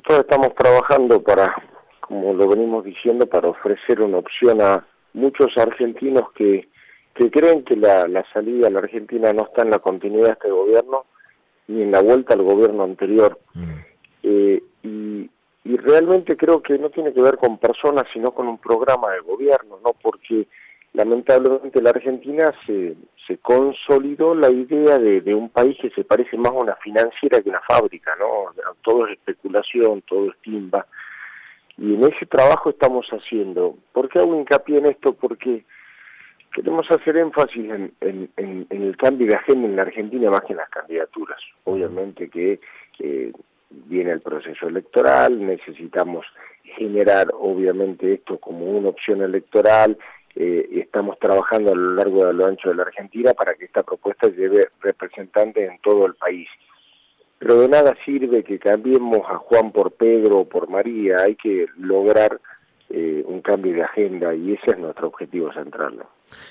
[0.00, 1.54] nosotros estamos trabajando para,
[2.00, 6.68] como lo venimos diciendo, para ofrecer una opción a muchos argentinos que,
[7.14, 10.32] que creen que la, la salida a la Argentina no está en la continuidad de
[10.32, 11.04] este gobierno
[11.68, 13.38] ni en la vuelta al gobierno anterior.
[13.54, 13.74] Mm.
[14.22, 15.30] Eh, y,
[15.64, 19.20] y realmente creo que no tiene que ver con personas, sino con un programa de
[19.20, 19.94] gobierno, ¿no?
[20.00, 20.46] Porque
[20.94, 22.96] lamentablemente la Argentina se,
[23.26, 27.40] se consolidó la idea de, de, un país que se parece más a una financiera
[27.40, 28.52] que una fábrica, ¿no?
[28.82, 30.86] Todo es especulación, todo es timba.
[31.78, 33.76] Y en ese trabajo estamos haciendo.
[33.92, 35.14] ¿Por qué hago hincapié en esto?
[35.14, 35.64] Porque
[36.52, 37.70] queremos hacer énfasis
[38.00, 41.38] en, el cambio de agenda en la Argentina más que en las candidaturas.
[41.64, 42.60] Obviamente que
[42.98, 43.32] eh,
[43.70, 46.26] viene el proceso electoral, necesitamos
[46.76, 49.96] generar obviamente esto como una opción electoral,
[50.42, 53.66] eh, estamos trabajando a lo largo y a lo ancho de la Argentina para que
[53.66, 56.48] esta propuesta lleve representantes en todo el país.
[57.38, 61.66] Pero de nada sirve que cambiemos a Juan por Pedro o por María, hay que
[61.76, 62.40] lograr
[62.88, 65.98] eh, un cambio de agenda y ese es nuestro objetivo central.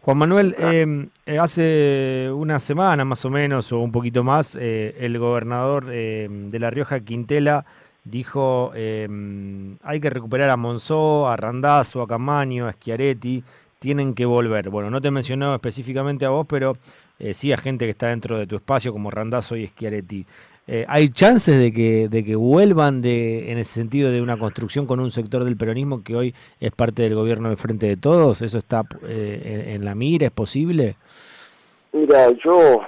[0.00, 4.94] Juan Manuel, em, eh, hace una semana más o menos o un poquito más, eh,
[5.00, 7.64] el gobernador de La Rioja, Quintela,
[8.04, 13.42] dijo hay que recuperar a Monzó, a Randazzo, a Camaño, a Schiaretti,
[13.82, 14.70] tienen que volver.
[14.70, 16.76] Bueno, no te mencionó específicamente a vos, pero
[17.32, 20.24] sí a gente que está dentro de tu espacio como Randazzo y Schiaretti.
[20.68, 24.86] Eh, ¿Hay chances de que, de que vuelvan de, en ese sentido de una construcción
[24.86, 28.42] con un sector del peronismo que hoy es parte del gobierno del Frente de Todos?
[28.42, 30.26] ¿Eso está eh, en, la mira?
[30.26, 30.94] ¿Es posible?
[31.92, 32.80] Mira, yo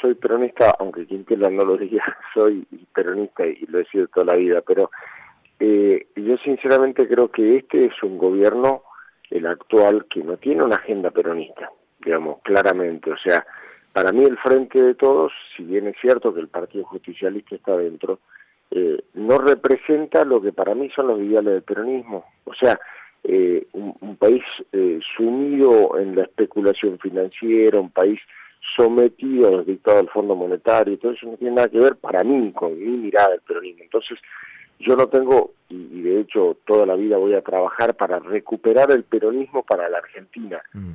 [0.00, 2.02] soy peronista, aunque Quintela no lo diga,
[2.34, 4.90] soy peronista y lo he sido toda la vida, pero
[5.60, 8.84] eh, yo sinceramente creo que este es un gobierno,
[9.30, 11.70] el actual, que no tiene una agenda peronista,
[12.04, 13.10] digamos, claramente.
[13.10, 13.44] O sea,
[13.92, 17.76] para mí el Frente de Todos, si bien es cierto que el Partido Justicialista está
[17.76, 18.20] dentro,
[18.70, 22.24] eh, no representa lo que para mí son los ideales del peronismo.
[22.44, 22.78] O sea,
[23.24, 28.20] eh, un, país eh, sumido en la especulación financiera, un país
[28.76, 32.22] sometido a los dictados del Fondo Monetario, todo eso no tiene nada que ver para
[32.24, 33.84] mí con mi mirada del peronismo.
[33.84, 34.18] Entonces,
[34.80, 39.04] yo no tengo, y, de hecho toda la vida voy a trabajar para recuperar el
[39.04, 40.62] peronismo para la Argentina.
[40.72, 40.94] Mm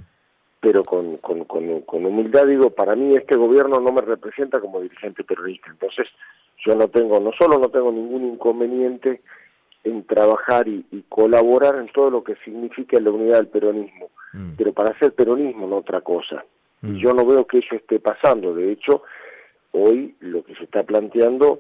[0.64, 5.26] pero con, con, con, humildad digo, para mí este gobierno no me representa como dirigente
[5.26, 6.08] terrorista, entonces
[6.66, 9.20] yo no tengo, no solo no tengo ningún inconveniente
[9.84, 14.52] en trabajar y, colaborar en todo lo que significa la unidad del peronismo, mm.
[14.58, 16.46] pero para hacer peronismo no otra cosa.
[16.82, 16.98] Y mm.
[16.98, 19.04] yo no veo que eso esté pasando, de hecho,
[19.74, 21.60] hoy lo que se está planteando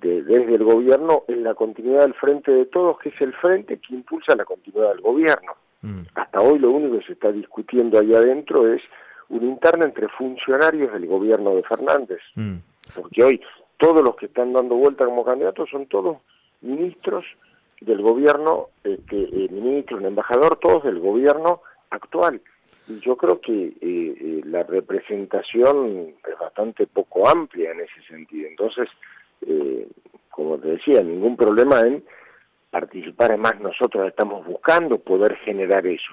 [0.00, 3.94] desde el gobierno es la continuidad del frente de todos, que es el frente que
[3.94, 5.52] impulsa la continuidad del gobierno.
[5.82, 6.00] Mm.
[6.14, 8.82] Hasta hoy lo único que se está discutiendo ahí adentro es
[9.28, 12.20] un interno entre funcionarios del gobierno de Fernández.
[12.34, 12.56] Mm.
[12.94, 13.40] Porque hoy
[13.78, 16.18] todos los que están dando vuelta como candidatos son todos
[16.60, 17.24] ministros
[17.80, 22.40] del gobierno, eh, que, ministro, un embajador, todos del gobierno actual.
[22.88, 28.48] Y yo creo que eh, eh, la representación es bastante poco amplia en ese sentido.
[28.48, 28.88] Entonces,
[30.30, 32.04] como te decía, ningún problema en
[32.70, 36.12] participar, además nosotros estamos buscando poder generar eso,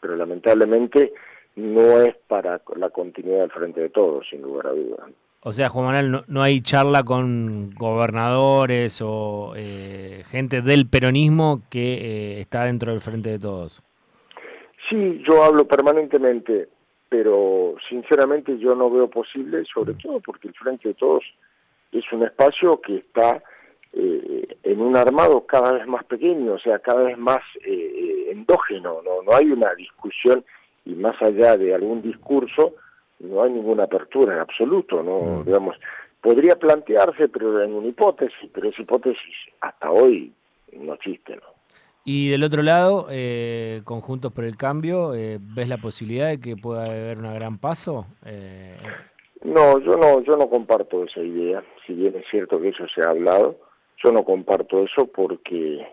[0.00, 1.12] pero lamentablemente
[1.56, 5.10] no es para la continuidad del frente de todos, sin lugar a dudas.
[5.42, 11.94] O sea, Juan Manuel, no, hay charla con gobernadores o eh, gente del peronismo que
[11.94, 13.82] eh, está dentro del frente de todos.
[14.88, 16.68] Sí, yo hablo permanentemente,
[17.08, 21.24] pero sinceramente yo no veo posible, sobre todo porque el frente de todos
[21.92, 23.42] es un espacio que está
[23.92, 28.30] eh, en un armado cada vez más pequeño, o sea, cada vez más eh, eh,
[28.30, 29.22] endógeno, ¿no?
[29.22, 30.44] no hay una discusión
[30.84, 32.74] y más allá de algún discurso,
[33.18, 35.20] no hay ninguna apertura en absoluto, ¿no?
[35.20, 35.44] Mm.
[35.44, 35.76] Digamos,
[36.22, 40.32] podría plantearse, pero en una hipótesis, pero esa hipótesis hasta hoy
[40.72, 41.42] no existe, ¿no?
[42.04, 46.86] Y del otro lado, eh, Conjuntos por el Cambio, ¿ves la posibilidad de que pueda
[46.86, 48.06] haber un gran paso?
[49.42, 53.00] No, yo no, yo no comparto esa idea, si bien es cierto que eso se
[53.00, 53.56] ha hablado,
[54.02, 55.86] yo no comparto eso porque,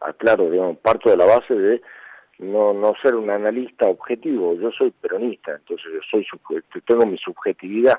[0.00, 1.82] aclaro, digamos, parto de la base de
[2.38, 6.26] no, no ser un analista objetivo, yo soy peronista, entonces yo soy
[6.86, 7.98] tengo mi subjetividad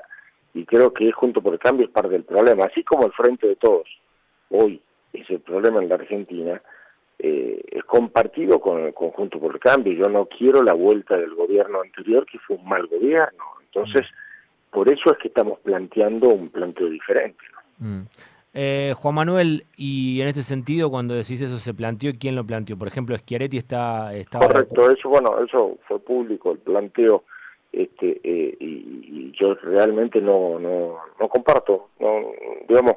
[0.52, 3.48] y creo que junto por el cambio es parte del problema, así como el frente
[3.48, 3.88] de todos
[4.50, 4.80] hoy
[5.12, 6.62] es el problema en la Argentina,
[7.18, 11.34] eh, es compartido con el conjunto por el cambio, yo no quiero la vuelta del
[11.34, 14.06] gobierno anterior que fue un mal gobierno, entonces
[14.74, 17.44] por eso es que estamos planteando un planteo diferente.
[17.78, 17.88] ¿no?
[17.88, 18.06] Mm.
[18.52, 22.76] Eh, Juan Manuel, y en este sentido, cuando decís eso, ¿se planteó quién lo planteó?
[22.76, 24.10] Por ejemplo, Schiaretti está...
[24.30, 27.24] Correcto, eso, bueno, eso fue público, el planteo,
[27.72, 32.20] este, eh, y, yo realmente no, no, no comparto, no,
[32.68, 32.94] digamos,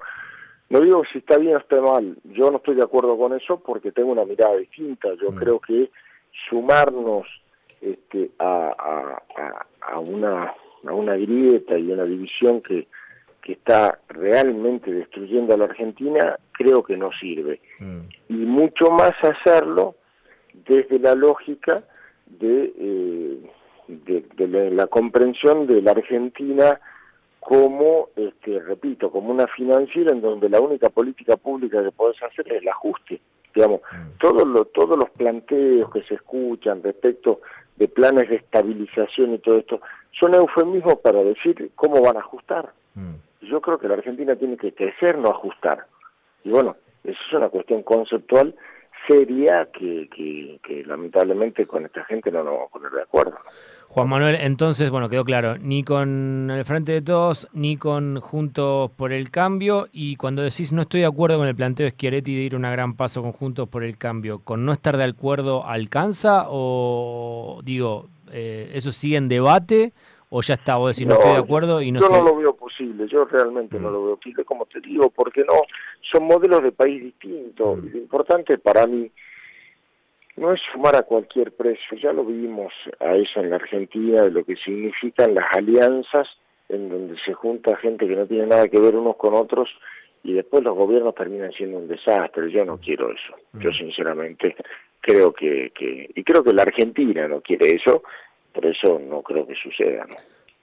[0.70, 3.60] No digo si está bien o está mal, yo no estoy de acuerdo con eso
[3.60, 5.10] porque tengo una mirada distinta.
[5.20, 5.36] Yo mm.
[5.36, 5.90] creo que
[6.48, 7.26] sumarnos
[7.82, 9.18] este, a,
[9.82, 10.54] a, una,
[10.90, 12.88] a una grieta y una división que,
[13.42, 17.62] que está realmente destruyendo a la Argentina, creo que no sirve.
[17.80, 18.00] Mm.
[18.30, 19.96] Y mucho más hacerlo
[20.68, 21.84] desde la lógica
[22.26, 23.38] de, eh,
[23.88, 26.80] de, la, comprensión de la Argentina
[27.40, 32.52] como, este, repito, como una financiera en donde la única política pública que podés hacer
[32.52, 33.22] es el ajuste.
[33.56, 34.18] Digamos, mm.
[34.20, 37.40] todos, todos los planteos que se escuchan respecto
[37.78, 39.82] de planes de estabilización y todo esto
[40.12, 42.74] son eufemismos para decir cómo van a ajustar.
[42.96, 43.16] Mm.
[43.42, 45.86] Yo creo que la Argentina tiene que crecer, no ajustar.
[46.44, 48.56] Y bueno, eso es una cuestión conceptual
[49.08, 50.10] seria que,
[50.64, 53.38] que, lamentablemente con esta gente no nos vamos a poner de acuerdo.
[53.88, 58.92] Juan Manuel, entonces, bueno, quedó claro, ni con el Frente de Todos, ni con Juntos
[58.92, 62.36] por el Cambio, y cuando decís no estoy de acuerdo con el planteo de Schiaretti
[62.36, 65.66] de ir un gran paso con Juntos por el Cambio, ¿con no estar de acuerdo
[65.66, 69.94] alcanza o, digo, eh, eso sigue en debate
[70.30, 72.56] o ya está, vos decís no, estoy de acuerdo y no Yo no lo veo
[72.56, 73.94] posible, yo realmente no mm.
[73.94, 75.62] lo veo posible, como te digo, porque no,
[76.12, 77.90] son modelos de país distintos, mm.
[77.92, 79.10] lo importante para mí
[80.36, 84.32] no es sumar a cualquier precio, ya lo vimos a eso en la Argentina, de
[84.32, 86.28] lo que significan las alianzas
[86.70, 89.70] en donde se junta gente que no tiene nada que ver unos con otros
[90.24, 92.52] y después los gobiernos terminan siendo un desastre.
[92.52, 93.36] Yo no quiero eso.
[93.54, 93.74] Yo mm.
[93.74, 94.56] sinceramente
[95.02, 98.04] creo que, que, y creo que la Argentina no quiere eso,
[98.54, 100.06] por eso no creo que suceda.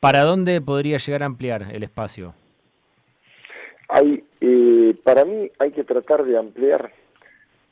[0.01, 2.35] ¿Para dónde podría llegar a ampliar el espacio?
[3.89, 6.91] Hay, eh, para mí hay que tratar de ampliar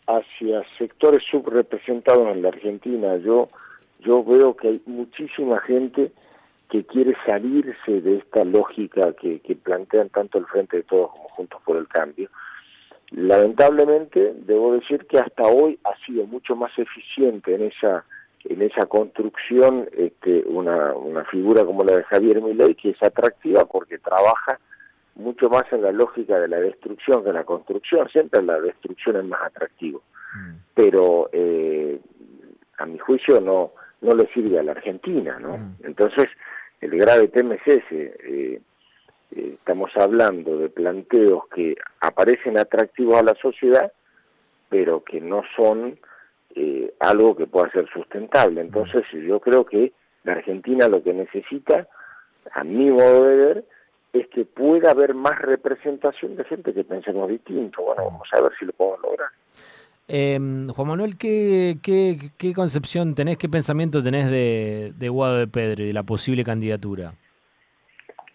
[0.06, 3.16] hacia sectores subrepresentados en la Argentina.
[3.16, 3.48] Yo,
[4.00, 6.12] yo veo que hay muchísima gente
[6.70, 11.28] que quiere salirse de esta lógica que, que plantean tanto el Frente de Todos como
[11.28, 12.30] Juntos por el Cambio.
[13.14, 18.04] Lamentablemente, debo decir que hasta hoy ha sido mucho más eficiente en esa
[18.44, 23.64] en esa construcción este, una, una figura como la de Javier Milei que es atractiva
[23.66, 24.58] porque trabaja
[25.14, 28.08] mucho más en la lógica de la destrucción que en la construcción.
[28.08, 30.02] Siempre la destrucción es más atractivo.
[30.34, 30.54] Mm.
[30.74, 32.00] Pero eh,
[32.78, 35.58] a mi juicio no, no le sirve a la Argentina, ¿no?
[35.58, 35.76] Mm.
[35.84, 36.26] Entonces,
[36.80, 38.14] el grave tema es ese.
[38.24, 38.60] Eh,
[39.34, 43.92] eh, estamos hablando de planteos que aparecen atractivos a la sociedad,
[44.68, 45.98] pero que no son
[47.00, 48.60] algo que pueda ser sustentable.
[48.60, 49.92] Entonces, yo creo que
[50.24, 51.88] la Argentina lo que necesita,
[52.52, 53.64] a mi modo de ver,
[54.12, 57.82] es que pueda haber más representación de gente que pensemos distinto.
[57.82, 59.28] Bueno, vamos a ver si lo podemos lograr.
[60.08, 60.38] Eh,
[60.74, 65.86] Juan Manuel, ¿qué, qué, concepción tenés, qué pensamiento tenés de, de Guado de Pedro y
[65.86, 67.14] de la posible candidatura?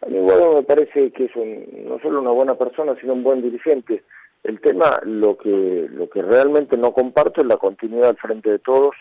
[0.02, 3.42] A mí Guado me parece que es no solo una buena persona, sino un buen
[3.42, 4.04] dirigente.
[4.44, 8.60] El tema, lo que, lo que realmente no comparto es la continuidad al frente de
[8.60, 8.96] todos,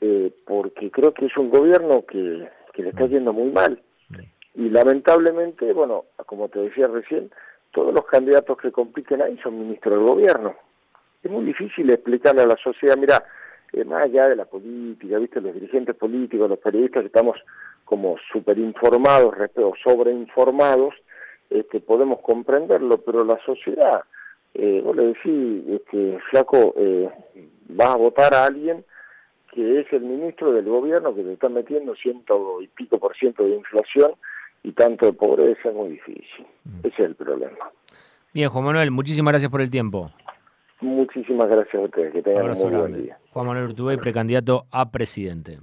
[0.00, 3.80] eh, porque creo que es un gobierno que, que le está yendo muy mal.
[4.54, 7.30] Y lamentablemente, bueno, como te decía recién,
[7.72, 10.54] todos los candidatos que compiten ahí son ministros del gobierno.
[11.22, 13.24] Es muy difícil explicarle a la sociedad, mira,
[13.72, 17.36] eh, más allá de la política, viste, los dirigentes políticos, los periodistas que estamos
[17.84, 20.94] como superinformados o sobreinformados,
[21.50, 24.02] este, podemos comprenderlo, pero la sociedad,
[24.54, 27.08] eh, vos le decís, este, flaco, eh,
[27.68, 28.84] vas a votar a alguien
[29.52, 33.44] que es el ministro del gobierno que te está metiendo ciento y pico por ciento
[33.44, 34.12] de inflación
[34.62, 36.46] y tanto de pobreza es muy difícil.
[36.64, 36.78] Mm.
[36.80, 37.70] Ese es el problema.
[38.34, 40.10] Bien, Juan Manuel, muchísimas gracias por el tiempo.
[40.80, 42.12] Muchísimas gracias a ustedes.
[42.12, 43.18] Que tengan un muy buen día.
[43.32, 45.58] Juan Manuel Urtubey, precandidato a presidente.